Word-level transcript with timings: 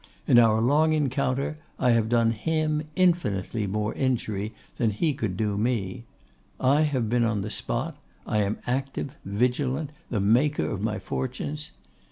In 0.27 0.39
our 0.39 0.61
long 0.61 0.93
encounter 0.93 1.59
I 1.77 1.91
have 1.91 2.09
done 2.09 2.31
him 2.31 2.85
infinitely 2.95 3.67
more 3.67 3.93
injury 3.93 4.51
than 4.79 4.89
he 4.89 5.13
could 5.13 5.37
do 5.37 5.59
me; 5.59 6.05
I 6.59 6.81
have 6.81 7.07
been 7.07 7.23
on 7.23 7.43
the 7.43 7.51
spot, 7.51 7.97
I 8.25 8.39
am 8.39 8.57
active, 8.65 9.15
vigilant, 9.23 9.91
the 10.09 10.19
maker 10.19 10.65
of 10.67 10.81
my 10.81 10.97
fortunes. 10.97 11.69